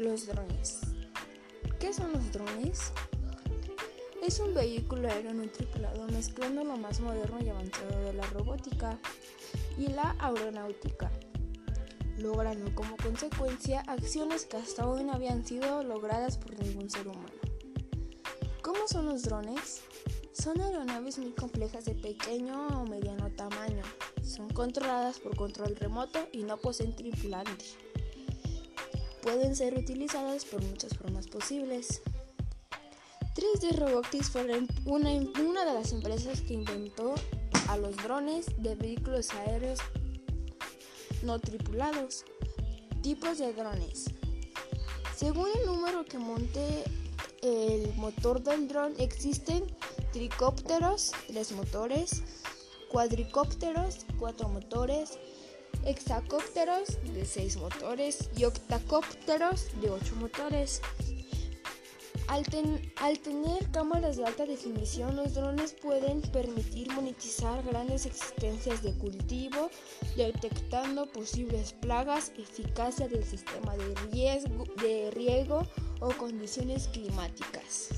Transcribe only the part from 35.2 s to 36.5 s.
una de las empresas